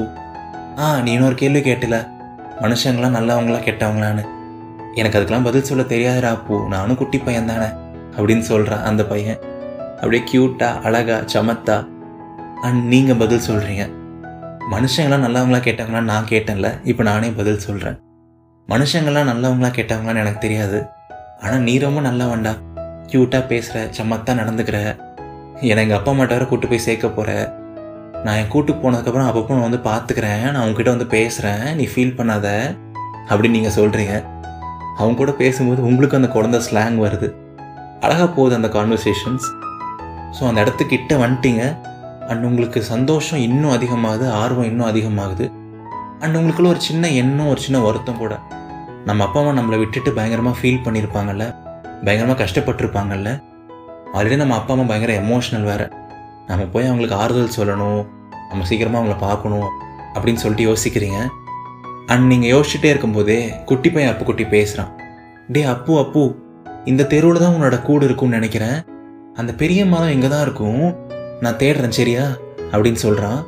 ஆ 0.79 1.01
நீ 1.01 1.13
இன்னொரு 1.13 1.35
கேள்வி 1.35 1.61
கேட்டல. 1.61 1.99
மனுஷங்களாம் 2.61 3.17
நல்லவங்களா 3.19 3.61
கெட்டவங்களான்னு. 3.69 4.25
எனக்கு 4.95 5.19
அதுக்கெலாம் 5.19 5.49
பதில் 5.49 5.69
சொல்ல 5.71 5.83
தெரியாதுடா 5.83 6.33
பூ. 6.47 6.57
நானும் 6.75 6.97
குட்டி 6.97 7.19
பையன் 7.19 7.51
தானே 7.53 7.69
அப்படின்னு 8.17 8.45
சொல்கிறான் 8.53 8.83
அந்த 8.83 9.05
பையன். 9.05 9.41
அப்படியே 10.01 10.23
க்யூட்டாக 10.33 10.81
அழகா 10.81 11.19
சமத்தா. 11.35 11.77
அண்ட் 12.63 12.83
நீங்கள் 12.85 13.17
பதில் 13.17 13.47
சொல்கிறீங்க 13.49 13.85
மனுஷங்களாம் 14.73 15.25
நல்லவங்களா 15.25 15.59
கேட்டாங்களான்னு 15.67 16.11
நான் 16.13 16.31
கேட்டேன்ல 16.31 16.69
இப்போ 16.91 17.03
நானே 17.09 17.29
பதில் 17.39 17.65
சொல்கிறேன் 17.67 17.99
மனுஷங்களாம் 18.69 19.29
நல்லவங்களா 19.31 19.71
கேட்டாங்களான்னு 19.77 20.23
எனக்கு 20.23 20.41
தெரியாது. 20.45 20.79
ஆனால் 21.43 21.63
நீ 21.67 21.75
ரொம்ப 21.85 22.01
நல்லவன்டா. 22.07 22.53
க்யூட்டாக 23.11 23.43
பேசுகிற 23.51 23.85
சமத்தா 23.99 24.33
நடந்துக்கிற. 24.41 24.79
என்னை 25.71 25.83
எங்கள் 25.85 25.99
அப்பா 25.99 26.13
அம்மாட்ட 26.13 26.37
வேற 26.37 26.47
கூட்டு 26.51 26.71
போய் 26.71 26.85
சேர்க்க 26.87 27.09
போகிற 27.19 27.31
நான் 28.25 28.39
என் 28.41 28.53
கூட்டு 28.55 28.73
போனதுக்கப்புறம் 28.83 29.29
அப்பப்போ 29.31 29.57
நான் 29.57 29.69
வந்து 29.69 29.81
பார்த்துக்கிறேன் 29.91 30.45
நான் 30.53 30.63
உங்ககிட்ட 30.67 30.91
வந்து 30.95 31.09
பேசுகிறேன் 31.17 31.65
நீ 31.81 31.85
ஃபீல் 31.93 32.17
பண்ணாத. 32.19 32.49
அப்படின்னு 33.31 33.57
நீங்கள் 33.59 33.77
சொல்கிறீங்க 33.81 34.15
அவங்க 34.99 35.17
கூட 35.21 35.33
பேசும்போது 35.43 35.81
உங்களுக்கு 35.91 36.19
அந்த 36.19 36.31
குழந்த 36.37 36.61
ஸ்லாங் 36.69 36.99
வருது. 37.07 37.29
அழகாக 38.05 38.29
போகுது 38.37 38.55
அந்த 38.61 38.71
கான்வர்சேஷன்ஸ் 38.77 39.47
ஸோ 40.37 40.43
அந்த 40.49 40.59
இடத்துக்கிட்ட 40.65 41.15
வந்துட்டீங்க. 41.25 41.63
அண்ட் 42.31 42.45
உங்களுக்கு 42.49 42.81
சந்தோஷம் 42.93 43.41
இன்னும் 43.49 43.75
அதிகமாகுது 43.77 44.27
ஆர்வம் 44.43 44.69
இன்னும் 44.71 44.89
அதிகமாகுது. 44.91 45.47
அண்ட் 46.23 46.37
உங்களுக்குள்ள 46.39 46.69
ஒரு 46.75 46.81
சின்ன 46.89 47.11
எண்ணம் 47.23 47.51
ஒரு 47.53 47.61
சின்ன 47.67 47.79
வருத்தம் 47.87 48.21
கூட. 48.23 48.35
நம்ம 49.09 49.25
அப்பா 49.27 49.41
அம்மா 49.41 49.53
நம்மளை 49.59 49.79
விட்டுட்டு 49.83 50.13
பயங்கரமாக 50.19 50.57
ஃபீல் 50.61 50.83
பண்ணியிருப்பாங்கல்ல 50.87 51.45
பயங்கரமாக 52.07 52.39
கஷ்டப்பட்டிருப்பாங்கல்ல? 52.43 53.31
ஆல்ரெடி 54.17 54.37
நம்ம 54.43 54.57
அப்பா 54.61 54.73
அம்மா 54.75 54.87
பயங்கர 54.91 55.13
எமோஷ்னல் 55.23 55.67
வேறு. 55.71 55.87
நம்ம 56.49 56.65
போய் 56.75 56.89
அவங்களுக்கு 56.91 57.19
ஆறுதல் 57.23 57.57
சொல்லணும் 57.59 58.01
நம்ம 58.51 58.65
சீக்கிரமாக 58.71 59.01
அவங்கள 59.01 59.17
பார்க்கணும் 59.27 59.69
அப்படின்னு 60.15 60.43
சொல்லிட்டு 60.43 60.69
யோசிக்கிறீங்க. 60.71 61.21
அண்ட் 62.13 62.27
நீங்கள் 62.33 62.53
யோசிச்சுட்டே 62.55 62.91
இருக்கும்போதே 62.93 63.39
குட்டி 63.71 63.89
பையன் 63.95 64.13
அப்பு 64.13 64.25
குட்டி 64.25 64.45
பேசுகிறான் 64.57 64.93
டே 65.55 65.63
அப்பு 65.75 65.95
அப்பு 66.03 66.23
இந்த 66.91 67.07
தெருவில் 67.13 67.43
தான் 67.45 67.55
உன்னோட 67.57 67.77
கூடு 67.87 68.05
இருக்கும்னு 68.09 68.39
நினைக்கிறேன். 68.39 68.79
அந்த 69.41 69.53
பெரிய 69.63 69.81
மரம் 69.93 70.13
இங்கே 70.17 70.29
தான் 70.35 70.45
இருக்கும். 70.47 70.85
நான் 71.41 71.55
தேடுறேன் 71.55 71.97
சரியா? 71.99 72.37
அப்படின்னு 72.73 73.01
சொல்கிறான் 73.05 73.47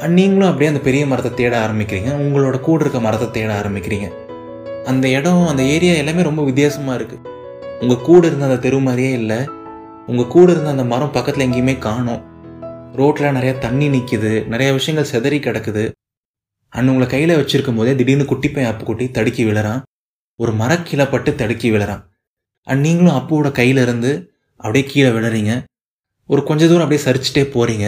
அண்ட் 0.00 0.12
நீங்களும் 0.12 0.46
அப்படியே 0.46 0.70
அந்த 0.70 0.82
பெரிய 0.82 1.06
மரத்தை 1.06 1.34
தேட 1.34 1.66
ஆரம்பிக்கிறீங்க. 1.66 2.10
உங்களோட 2.24 2.60
கூடு 2.60 2.80
இருக்க 2.80 3.00
மரத்தை 3.00 3.30
தேட 3.30 3.60
ஆரம்பிக்கிறீங்க. 3.60 4.12
அந்த 4.84 5.08
இடம் 5.08 5.46
அந்த 5.46 5.62
ஏரியா 5.62 5.92
எல்லாமே 5.92 6.22
ரொம்ப 6.22 6.44
வித்தியாசமாக 6.44 7.02
இருக்குது 7.02 7.32
உங்கள் 7.80 8.00
கூட 8.00 8.26
இருந்த 8.26 8.44
அந்த 8.44 8.56
தெரு 8.56 8.78
மாதிரியே 8.78 9.12
இல்லை. 9.12 9.48
உங்கள் 10.06 10.26
கூட 10.26 10.52
இருந்த 10.52 10.70
அந்த 10.70 10.84
மரம் 10.84 11.12
பக்கத்தில் 11.12 11.50
எங்கேயுமே 11.50 11.78
காணோம். 11.78 12.22
ரோட்டில் 12.92 13.26
நிறையா 13.26 13.58
தண்ணி 13.58 13.88
நிற்கிது 13.88 14.32
நிறையா 14.52 14.72
விஷயங்கள் 14.72 15.10
செதறி 15.12 15.36
கிடக்குது. 15.36 15.92
அண்ட் 16.68 16.88
உங்களை 16.88 17.06
கையில் 17.06 17.36
வச்சுருக்கும் 17.36 17.76
போதே 17.76 17.94
திடீர்னு 17.94 18.24
குட்டி 18.24 18.52
அப்பு 18.54 18.84
குட்டி 18.84 19.10
தடுக்கி 19.10 19.44
விழறான். 19.44 19.82
ஒரு 20.36 20.52
மரக்கீழப்பட்டு 20.52 21.34
தடுக்கி 21.34 21.70
விழுறான். 21.70 22.02
அண்ட் 22.62 22.80
நீங்களும் 22.80 23.16
அப்புவோட 23.16 23.46
கையில 23.46 23.82
இருந்து 23.82 24.32
அப்படியே 24.56 24.84
கீழே 24.90 25.08
விழுறீங்க. 25.08 25.62
ஒரு 26.30 26.42
கொஞ்ச 26.48 26.62
தூரம் 26.68 26.84
அப்படியே 26.84 27.02
சரிச்சுட்டே 27.06 27.42
போறீங்க. 27.56 27.86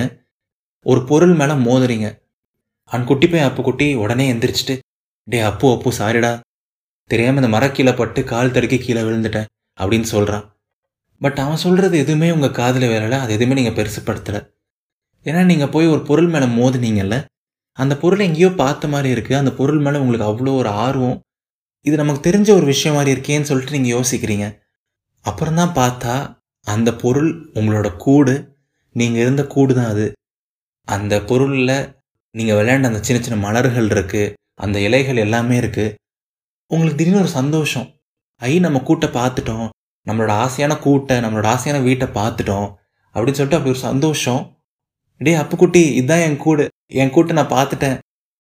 ஒரு 0.86 1.00
பொருள் 1.10 1.34
மேலே 1.40 1.54
மோதுறீங்க. 1.66 2.08
அன் 2.90 3.06
குட்டி 3.10 3.26
போய் 3.30 3.46
அப்பு 3.48 3.62
குட்டி 3.68 3.86
உடனே 4.02 4.24
எந்திரிச்சிட்டு 4.32 4.74
டே 5.28 5.38
அப்பு 5.50 5.66
அப்பு 5.74 5.90
சாரிடா. 6.00 6.32
தெரியாமல் 7.10 7.40
இந்த 7.40 7.50
மரக்கீழே 7.54 7.92
பட்டு 8.00 8.20
கால் 8.32 8.52
தடுக்கி 8.56 8.78
கீழே 8.84 9.02
விழுந்துட்டேன் 9.06 9.48
அப்படின்னு 9.78 10.08
சொல்கிறான் 10.12 10.44
பட் 11.20 11.38
அவன் 11.44 11.62
சொல்கிறது 11.64 11.96
எதுவுமே 12.04 12.28
உங்கள் 12.36 12.56
காதில் 12.58 12.86
வேலை 12.92 13.18
அது 13.24 13.32
எதுவுமே 13.36 13.56
நீங்கள் 13.58 13.76
பெருசுப்படுத்தலை. 13.78 14.40
ஏன்னா 15.26 15.42
நீங்கள் 15.50 15.70
போய் 15.74 15.92
ஒரு 15.94 16.02
பொருள் 16.08 16.30
மேலே 16.34 16.46
மோதுனீங்கல்ல 16.58 17.16
அந்த 17.78 17.94
பொருளை 18.02 18.22
எங்கேயோ 18.28 18.50
பார்த்த 18.60 18.88
மாதிரி 18.94 19.08
இருக்குது 19.14 19.38
அந்த 19.40 19.52
பொருள் 19.60 19.80
மேலே 19.86 19.98
உங்களுக்கு 20.02 20.28
அவ்வளோ 20.30 20.52
ஒரு 20.60 20.70
ஆர்வம். 20.84 21.16
இது 21.86 21.96
நமக்கு 22.02 22.20
தெரிஞ்ச 22.28 22.48
ஒரு 22.58 22.66
விஷயம் 22.72 22.96
மாதிரி 22.98 23.14
இருக்கேன்னு 23.16 23.48
சொல்லிட்டு 23.50 23.76
நீங்கள் 23.76 23.94
யோசிக்கிறீங்க. 23.96 24.46
அப்புறம் 25.24 25.58
தான் 25.60 25.74
பார்த்தா 25.80 26.14
அந்த 26.66 26.90
பொருள் 27.02 27.30
உங்களோட 27.58 27.88
கூடு. 27.96 28.34
நீங்கள் 28.92 29.22
இருந்த 29.24 29.46
கூடு 29.54 29.74
தான் 29.74 29.90
அது. 29.94 30.06
அந்த 30.88 31.14
பொருளில் 31.22 31.76
நீங்கள் 32.30 32.56
விளையாண்ட 32.58 32.90
அந்த 32.90 33.00
சின்ன 33.02 33.22
சின்ன 33.22 33.38
மலர்கள் 33.46 33.88
இருக்குது 33.88 34.32
அந்த 34.54 34.76
இலைகள் 34.80 35.16
எல்லாமே 35.16 35.56
இருக்குது 35.60 35.94
உங்களுக்கு 36.70 36.98
திடீர்னு 36.98 37.22
ஒரு 37.22 37.32
சந்தோஷம். 37.40 37.86
ஐ 38.42 38.52
நம்ம 38.58 38.78
கூட்டை 38.88 39.08
பார்த்துட்டோம். 39.18 39.68
நம்மளோட 40.06 40.32
ஆசையான 40.44 40.74
கூட்டை 40.86 41.16
நம்மளோட 41.24 41.46
ஆசையான 41.54 41.78
வீட்டை 41.82 42.06
பார்த்துட்டோம். 42.18 42.68
அப்படின்னு 43.14 43.38
சொல்லிட்டு 43.38 43.58
அப்படி 43.58 43.74
ஒரு 43.74 43.82
சந்தோஷம். 43.88 44.42
டே 45.20 45.32
அப்புக்குட்டி 45.34 45.82
இதுதான் 45.98 46.24
என் 46.28 46.36
கூடு. 46.36 46.64
என் 47.00 47.12
கூட்டை 47.14 47.32
நான் 47.32 47.54
பார்த்துட்டேன். 47.56 47.96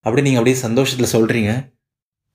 அப்படி 0.06 0.24
நீங்கள் 0.26 0.40
அப்படியே 0.40 0.58
சந்தோஷத்தில் 0.66 1.14
சொல்கிறீங்க 1.16 1.52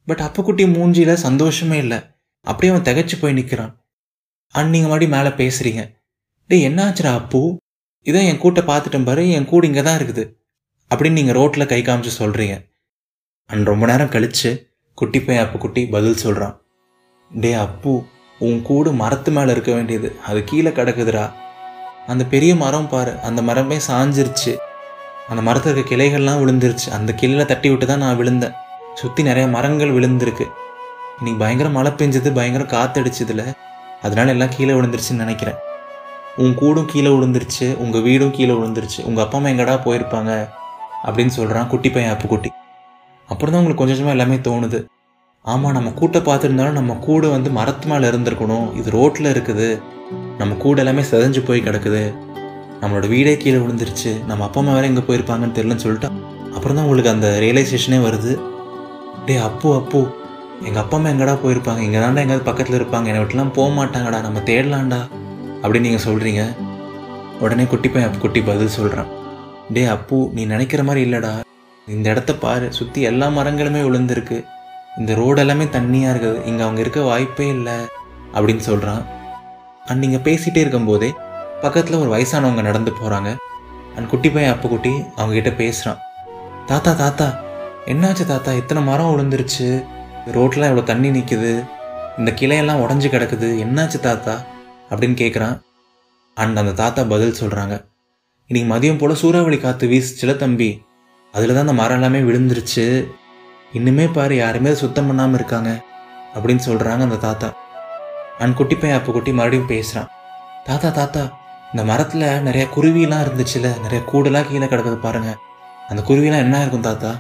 பட் 0.08 0.24
அப்புக்குட்டி 0.28 0.64
மூஞ்சியில் 0.78 1.22
சந்தோஷமே 1.28 1.78
இல்லை. 1.78 2.00
அப்படியே 2.46 2.72
அவன் 2.74 2.88
திகச்சு 2.88 3.16
போய் 3.22 3.38
நிற்கிறான் 3.40 3.74
அண்ட் 4.56 4.72
நீங்கள் 4.74 4.92
மறுபடியும் 4.92 5.16
மேலே 5.18 5.32
பேசுகிறீங்க 5.42 5.82
டேய் 6.50 6.66
என்னாச்சுடா 6.70 7.12
அப்போ? 7.20 7.42
இதான் 8.06 8.28
என் 8.30 8.42
கூட்டை 8.44 8.62
பார்த்துட்டேன் 8.70 9.06
பாரு 9.10 9.24
என் 9.38 9.48
கூடு 9.52 9.68
இங்கே 9.68 9.84
தான் 9.88 9.98
இருக்குது. 10.00 10.24
அப்படின்னு 10.92 11.18
நீங்கள் 11.20 11.38
ரோட்டில் 11.40 11.70
கை 11.72 11.82
காமிச்சு 11.82 12.12
சொல்கிறீங்க 12.22 12.56
அண்ட் 13.50 13.70
ரொம்ப 13.72 13.86
நேரம் 13.92 14.14
கழித்து 14.16 14.50
குட்டி 14.98 15.20
பையன் 15.22 15.46
அப்போ 15.46 15.60
குட்டி 15.60 15.82
பதில் 15.96 16.22
சொல்கிறான் 16.24 16.56
டே 17.32 17.52
அப்பு 17.66 17.94
உன் 18.48 18.60
கூடு 18.68 18.90
மரத்து 19.02 19.32
மேலே 19.32 19.52
இருக்க 19.52 19.72
வேண்டியது. 19.74 20.10
அது 20.28 20.40
கீழே 20.44 20.72
கிடக்குதுடா. 20.80 21.26
அந்த 22.12 22.24
பெரிய 22.34 22.52
மரம் 22.56 22.90
பாரு 22.90 23.12
அந்த 23.28 23.40
மரமே 23.50 23.78
சாஞ்சிருச்சு. 23.88 24.54
அந்த 25.30 25.42
மரத்தில் 25.48 25.74
இருக்க 25.74 25.96
கிளைகள்லாம் 25.96 26.42
விழுந்துருச்சு. 26.44 26.88
அந்த 26.98 27.12
கிளையில் 27.14 27.50
தட்டி 27.52 27.70
விட்டு 27.70 27.86
தான் 27.86 28.04
நான் 28.06 28.20
விழுந்தேன். 28.22 28.56
சுற்றி 29.02 29.24
நிறைய 29.24 29.48
மரங்கள் 29.56 29.96
விழுந்திருக்கு. 29.98 30.48
இன்னைக்கு 31.18 31.42
பயங்கர 31.44 31.70
மழை 31.70 31.92
பெஞ்சது 31.92 32.30
பயங்கர 32.40 32.64
காத்தடிச்சதுல 32.76 33.44
அதனால 34.02 34.32
எல்லாம் 34.32 34.54
கீழே 34.56 34.74
விழுந்துருச்சுன்னு 34.74 35.24
நினைக்கிறேன். 35.26 35.58
உன் 36.38 36.54
கூடும் 36.54 36.86
கீழே 36.86 37.10
விழுந்துருச்சு 37.10 37.78
உங்கள் 37.78 38.02
வீடும் 38.02 38.32
கீழே 38.32 38.54
விழுந்துருச்சு 38.54 39.00
உங்கள் 39.04 39.24
அப்பா 39.24 39.38
அம்மா 39.38 39.50
எங்கடா 39.50 39.76
போயிருப்பாங்க? 39.86 40.32
அப்படின்னு 41.06 41.34
சொல்கிறான் 41.38 41.68
குட்டி 41.68 41.90
பையன் 41.90 42.12
அப்பு 42.12 42.28
குட்டி. 42.28 42.50
அப்புறம் 43.30 43.54
தான் 43.54 43.62
உங்களுக்கு 43.62 43.84
கொஞ்சம் 43.84 43.98
கொஞ்சமாக 43.98 44.16
எல்லாமே 44.18 44.38
தோணுது. 44.48 44.86
ஆமாம் 45.42 45.72
நம்ம 45.72 45.90
கூட்டை 45.90 46.20
பார்த்துருந்தாலும் 46.30 46.80
நம்ம 46.80 46.94
கூடு 46.94 47.30
வந்து 47.30 47.50
மரத்து 47.50 47.88
மேலே 47.88 48.08
இருந்திருக்கணும். 48.08 48.76
இது 48.76 48.90
ரோட்டில் 48.90 49.32
இருக்குது. 49.34 49.82
நம்ம 50.38 50.56
கூட 50.56 50.80
எல்லாமே 50.80 51.02
செதஞ்சு 51.02 51.46
போய் 51.46 51.62
கிடக்குது. 51.62 52.14
நம்மளோட 52.82 53.08
வீடே 53.08 53.38
கீழே 53.38 53.58
விழுந்துருச்சு. 53.58 54.26
நம்ம 54.26 54.44
அப்பா 54.44 54.60
அம்மா 54.62 54.74
வேற 54.74 54.88
எங்கே 54.88 55.02
போயிருப்பாங்கன்னு 55.02 55.56
தெரியலன்னு 55.58 55.86
சொல்லிட்டு 55.86 56.10
அப்புறம் 56.56 56.76
தான் 56.76 56.86
உங்களுக்கு 56.86 57.12
அந்த 57.12 57.28
ரியலைசேஷனே 57.42 58.00
வருது. 58.08 58.34
டே 59.26 59.36
அப்போ 59.36 59.76
அப்போ. 59.76 60.02
எங்கள் 60.68 60.82
அப்பா 60.84 60.96
அம்மா 60.98 61.10
எங்கடா 61.14 61.34
போயிருப்பாங்க? 61.44 61.82
இங்கே 61.88 62.00
தாண்டா 62.04 62.22
எங்கேயாவது 62.24 62.48
பக்கத்தில் 62.50 62.78
இருப்பாங்க. 62.80 63.08
என்னை 63.12 63.22
விட்டுலாம் 63.22 63.54
போக 63.58 63.70
மாட்டாங்கடா. 63.78 64.18
நம்ம 64.26 64.40
தேடலாண்டா 64.50 65.00
அப்படின்னு 65.62 65.88
நீங்கள் 65.88 66.06
சொல்கிறீங்க 66.08 66.44
உடனே 67.44 67.64
குட்டி 67.72 67.90
பையன் 67.94 68.20
குட்டி 68.24 68.42
பதில் 68.50 68.76
சொல்கிறான் 68.78 69.10
டே 69.76 69.84
அப்பு 69.96 70.18
நீ 70.36 70.42
நினைக்கிற 70.54 70.82
மாதிரி 70.88 71.02
இல்லைடா. 71.08 71.32
இந்த 71.88 72.06
இடத்த 72.14 72.32
பாரு. 72.44 72.68
சுற்றி 72.80 73.02
எல்லா 73.12 73.28
மரங்களுமே 73.38 73.82
விழுந்திருக்கு 73.88 74.38
இந்த 75.00 75.12
ரோடு 75.20 75.42
எல்லாமே 75.44 75.66
தண்ணியாக 75.78 76.14
இருக்குது. 76.14 76.44
இங்கே 76.50 76.64
அவங்க 76.66 76.82
இருக்க 76.86 77.02
வாய்ப்பே 77.10 77.48
இல்லை. 77.58 77.78
அப்படின்னு 78.36 78.64
சொல்கிறான் 78.70 79.02
அண்ட் 79.90 80.04
நீங்கள் 80.04 80.24
பேசிகிட்டே 80.28 80.62
இருக்கும்போதே 80.64 81.10
பக்கத்தில் 81.64 82.02
ஒரு 82.02 82.10
வயசானவங்க 82.14 82.62
நடந்து 82.68 82.92
போகிறாங்க 83.00 83.30
அண்ட் 83.96 84.10
குட்டி 84.12 84.30
பையன் 84.36 84.54
அப்போ 84.54 84.68
குட்டி 84.74 84.92
அவங்கக்கிட்ட 85.18 85.52
பேசுகிறான் 85.62 86.00
தாத்தா 86.70 86.92
தாத்தா 87.02 87.28
என்னாச்சு 87.92 88.26
தாத்தா? 88.32 88.52
இத்தனை 88.60 88.82
மரம் 88.90 89.12
விழுந்துருச்சு 89.12 89.68
ரோட்லாம் 90.28 90.70
இவ்வளோ 90.72 90.84
தண்ணி 90.84 91.10
நிற்குது 91.10 91.66
இந்த 92.18 92.32
கிளையெல்லாம் 92.32 92.82
உடஞ்சி 92.84 93.10
கிடக்குது. 93.10 93.48
என்னாச்சு 93.66 94.00
தாத்தா? 94.00 94.42
அப்படின்னு 94.90 95.20
கேட்குறான் 95.24 95.60
அண்ட் 96.36 96.58
அந்த 96.58 96.72
தாத்தா 96.72 97.04
பதில் 97.04 97.36
சொல்கிறாங்க 97.40 97.90
இன்றைக்கி 98.50 98.68
மதியம் 98.72 98.98
போல் 98.98 99.16
சூறாவளி 99.16 99.58
காற்று 99.58 99.88
வீசுச்சுல 99.88 100.36
தம்பி. 100.36 100.86
அதில் 101.32 101.50
தான் 101.50 101.68
அந்த 101.68 101.74
மரம் 101.74 102.02
எல்லாமே 102.02 102.20
விழுந்துருச்சு. 102.20 103.08
இன்னுமே 103.74 104.14
பாரு 104.14 104.36
யாருமே 104.36 104.74
சுத்தம் 104.74 105.08
பண்ணாமல் 105.08 105.34
இருக்காங்க. 105.34 105.82
அப்படின்னு 106.34 106.60
சொல்கிறாங்க 106.66 107.00
அந்த 107.00 107.16
தாத்தா. 107.16 107.54
அண்ட் 108.40 108.56
குட்டி 108.56 108.76
பையன் 108.76 109.00
அப்போ 109.00 109.12
குட்டி 109.12 109.32
மறுபடியும் 109.32 109.68
பேசுகிறான் 109.68 110.10
தாத்தா 110.64 110.90
தாத்தா 110.90 111.40
இந்த 111.72 111.84
மரத்தில் 111.84 112.22
நிறையா 112.22 112.68
குருவிலாம் 112.76 113.26
இருந்துச்சுல. 113.28 113.80
நிறைய 113.82 114.06
கூடெல்லாம் 114.12 114.50
கீழே 114.50 114.66
கிடக்குது 114.66 114.96
பாருங்கள் 114.96 115.36
அந்த 115.88 116.04
குருவிலாம் 116.08 116.44
என்ன 116.46 116.62
இருக்கும் 116.62 116.82
தாத்தா? 116.82 117.12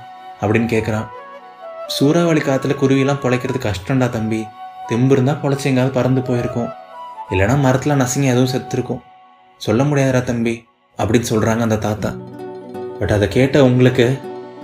அப்படின்னு 0.41 0.70
கேட்குறான் 0.75 1.08
சூறாவளி 1.94 2.40
காற்றுல 2.40 2.74
குருவிலாம் 2.82 3.22
பொழைக்கிறது 3.24 3.60
கஷ்டம்டா 3.68 4.10
தம்பி. 4.10 4.46
தெம்பு 4.88 5.14
இருந்தால் 5.16 5.40
பொழைச்சி 5.44 5.64
எங்காவது 5.64 5.94
பறந்து 5.94 6.22
போயிருக்கும். 6.22 6.70
இல்லைன்னா 7.32 7.60
மரத்தில் 7.60 8.00
நசுங்கி 8.02 8.28
எதுவும் 8.28 8.52
செத்துருக்கும். 8.54 9.02
சொல்ல 9.58 9.84
முடியாதுடா 9.84 10.24
தம்பி 10.24 10.54
அப்படின்னு 11.00 11.30
சொல்கிறாங்க 11.32 11.60
அந்த 11.60 11.78
தாத்தா. 11.78 12.12
பட் 13.00 13.12
அதை 13.12 13.28
கேட்ட 13.28 13.64
உங்களுக்கு 13.64 14.06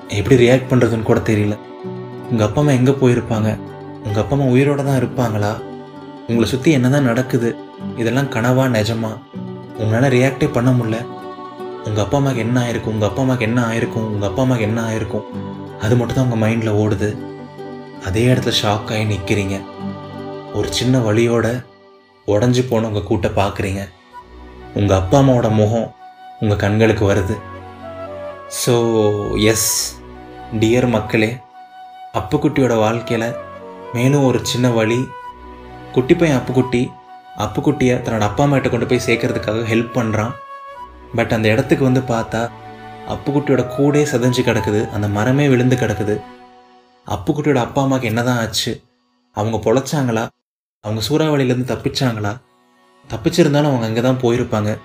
எப்படி 0.08 0.36
ரியாக்ட் 0.44 0.70
பண்ணுறதுன்னு 0.70 1.10
கூட 1.10 1.20
தெரியல. 1.20 1.56
உங்கள் 2.32 2.48
அப்பா 2.48 2.62
அம்மா 2.62 2.72
எங்கே 2.72 2.92
போயிருப்பாங்க? 2.92 3.50
உங்கள் 4.06 4.24
அப்பா 4.24 4.36
அம்மா 4.38 4.48
உயிரோட 4.54 4.84
தான் 4.84 5.00
இருப்பாங்களா? 5.02 5.52
உங்களை 6.28 6.48
சுற்றி 6.50 6.72
என்ன 6.72 6.90
தான் 6.90 7.04
நடக்குது? 7.04 7.56
இதெல்லாம் 7.98 8.30
கனவா 8.30 8.66
நிஜமா? 8.78 9.12
உங்களால் 9.78 10.12
ரியாக்டே 10.12 10.54
பண்ண 10.54 10.72
முடில 10.72 10.98
உங்கள் 11.86 12.04
அப்பா 12.04 12.18
அம்மாவுக்கு 12.18 12.46
என்ன 12.46 12.58
ஆயிருக்கும்? 12.66 12.94
உங்கள் 12.94 13.10
அப்பா 13.10 13.22
அம்மாவுக்கு 13.22 13.48
என்ன 13.50 13.60
ஆயிருக்கும்? 13.70 14.08
உங்கள் 14.14 14.30
அப்பா 14.30 14.42
அம்மாவுக்கு 14.42 14.70
என்ன 14.70 14.82
ஆயிருக்கும்? 14.90 15.28
அது 15.84 15.94
மட்டும் 15.98 16.18
தான் 16.18 16.28
உங்கள் 16.28 16.42
மைண்டில் 16.44 16.78
ஓடுது. 16.82 17.10
அதே 18.08 18.24
இடத்துல 18.32 18.54
ஷாக் 18.62 18.92
ஆகி 18.94 19.06
நிற்கிறீங்க 19.12 19.56
ஒரு 20.58 20.68
சின்ன 20.78 21.00
வழியோட 21.08 21.48
உடஞ்சி 22.28 22.64
போன 22.70 22.88
உங்கள் 22.90 23.08
கூட்டை 23.10 23.30
பார்க்குறீங்க 23.40 23.82
உங்கள் 24.80 24.98
அப்பா 25.02 25.18
அம்மாவோட 25.22 25.50
முகம் 25.60 25.88
உங்கள் 26.42 26.62
கண்களுக்கு 26.64 27.04
வருது. 27.12 27.36
ஸோ 28.62 28.74
எஸ் 29.52 29.70
டியர் 30.62 30.88
மக்களே 30.96 31.32
அப்புக்குட்டியோட 32.20 32.74
வாழ்க்கையில் 32.86 33.30
மேலும் 33.96 34.28
ஒரு 34.30 34.40
சின்ன 34.52 34.68
வழி 34.78 35.00
குட்டி 35.96 36.16
பையன் 36.20 36.38
அப்புக்குட்டி 36.40 36.82
அப்புக்குட்டியை 37.46 37.96
தன்னோட 38.04 38.26
அப்பா 38.30 38.44
அம்மாட்ட 38.46 38.70
கொண்டு 38.74 38.88
போய் 38.90 39.06
சேர்க்கறதுக்காக 39.08 39.66
ஹெல்ப் 39.72 39.98
பண்ணுறான் 39.98 40.34
பட் 41.18 41.36
அந்த 41.36 41.48
இடத்துக்கு 41.54 41.84
வந்து 41.90 42.02
பார்த்தா 42.14 42.42
அப்புக்குட்டியோட 43.08 43.64
கூடே 43.76 44.02
சதஞ்சு 44.12 44.42
கிடக்குது 44.42 44.90
அந்த 44.90 45.08
மரமே 45.08 45.48
விழுந்து 45.48 45.76
கிடக்குது. 45.76 46.22
அப்புக்குட்டியோட 47.08 47.56
அப்பா 47.56 47.82
அம்மாவுக்கு 47.82 48.08
என்னதான் 48.08 48.38
ஆச்சு? 48.38 48.84
அவங்க 49.34 49.58
பொழைச்சாங்களா? 49.58 50.28
அவங்க 50.84 51.02
சூறாவளியிலேருந்து 51.10 51.72
தப்பிச்சாங்களா? 51.74 52.32
தப்பிச்சிருந்தாலும் 53.10 53.72
அவங்க 53.72 53.86
அங்கே 53.86 54.02
தான் 54.02 54.22
போயிருப்பாங்க. 54.22 54.78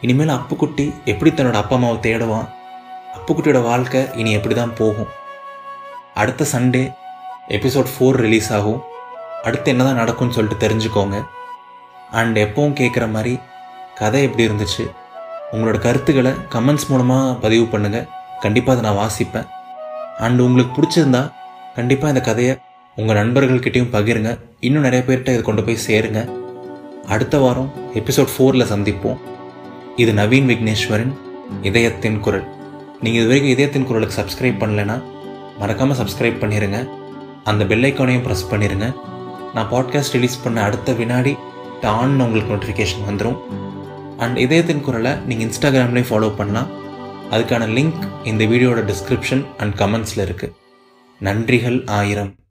இனிமேல் 0.00 0.28
அப்புக்குட்டி 0.28 0.92
எப்படி 1.04 1.30
தன்னோட 1.30 1.52
அப்பா 1.52 1.76
அம்மாவை 1.76 1.98
தேடுவான்? 2.00 2.48
அப்புக்குட்டியோட 3.14 3.62
வாழ்க்கை 3.62 4.08
இனி 4.14 4.30
எப்படி 4.32 4.54
தான் 4.54 4.74
போகும்? 4.74 5.10
அடுத்த 6.14 6.46
சண்டே 6.52 6.92
எபிசோட் 7.48 7.92
ஃபோர் 7.92 8.18
ரிலீஸ் 8.24 8.52
ஆகும். 8.52 8.80
அடுத்து 9.42 9.70
என்ன 9.70 9.84
தான் 9.84 9.94
நடக்கும்னு 9.94 10.34
சொல்லிட்டு 10.34 10.68
தெரிஞ்சுக்கோங்க. 10.68 11.24
அண்ட் 12.10 12.38
எப்பவும் 12.38 12.76
கேட்குற 12.80 13.10
மாதிரி 13.10 13.38
கதை 13.94 14.22
எப்படி 14.22 14.48
இருந்துச்சு? 14.48 14.84
உங்களோட 15.52 15.78
கருத்துக்களை 15.78 16.32
கமெண்ட்ஸ் 16.52 16.88
மூலமாக 16.88 17.34
பதிவு 17.34 17.64
பண்ணுங்கள் 17.64 18.08
கண்டிப்பாக 18.40 18.80
அதை 18.80 18.90
நான் 18.90 19.00
வாசிப்பேன். 19.04 19.46
அண்ட் 20.18 20.40
உங்களுக்கு 20.40 20.74
பிடிச்சிருந்தா 20.76 21.32
கண்டிப்பாக 21.74 22.12
இந்த 22.14 22.26
கதையை 22.26 22.56
உங்கள் 22.96 23.16
நண்பர்கள்கிட்டையும் 23.16 23.92
பகிருங்க. 23.92 24.38
இன்னும் 24.60 24.82
நிறைய 24.82 25.04
பேர்கிட்ட 25.06 25.28
இதை 25.28 25.42
கொண்டு 25.42 25.64
போய் 25.64 25.84
சேருங்க. 25.86 26.28
அடுத்த 27.06 27.38
வாரம் 27.38 27.72
எபிசோட் 27.94 28.32
ஃபோரில் 28.38 28.70
சந்திப்போம். 28.72 29.18
இது 29.96 30.12
நவீன் 30.12 30.48
விக்னேஸ்வரன் 30.50 31.12
இதயத்தின் 31.62 32.20
குரல். 32.20 32.46
நீங்கள் 33.00 33.20
இது 33.20 33.28
வரைக்கும் 33.28 33.50
இதயத்தின் 33.50 33.86
குரலுக்கு 33.86 34.22
சப்ஸ்கிரைப் 34.22 34.60
பண்ணலைன்னா 34.62 35.02
மறக்காமல் 35.58 35.98
சப்ஸ்கிரைப் 35.98 36.40
பண்ணிடுங்க 36.40 36.88
அந்த 37.44 37.64
பெல்லைக்கானையும் 37.64 38.24
ப்ரெஸ் 38.26 38.50
பண்ணிடுங்க 38.50 38.94
நான் 39.54 39.70
பாட்காஸ்ட் 39.70 40.12
ரிலீஸ் 40.12 40.42
பண்ண 40.42 40.62
அடுத்த 40.62 40.92
வினாடி 40.92 41.36
டான்னு 41.82 42.24
உங்களுக்கு 42.24 42.54
நோட்டிஃபிகேஷன் 42.54 43.06
வந்துடும் 43.06 43.38
அண்ட் 44.24 44.38
இதயத்தின் 44.44 44.84
குரலை 44.86 45.12
நீங்கள் 45.28 45.46
இன்ஸ்டாகிராம்லேயும் 45.46 46.10
ஃபாலோ 46.10 46.30
பண்ணலாம். 46.40 46.70
அதுக்கான 47.34 47.66
லிங்க் 47.76 48.02
இந்த 48.30 48.44
வீடியோட 48.52 48.80
டிஸ்கிரிப்ஷன் 48.90 49.44
அண்ட் 49.62 49.74
கமெண்ட்ஸில் 49.80 50.24
இருக்குது 50.26 50.54
நன்றிகள் 51.20 51.78
ஆயிரம். 52.00 52.30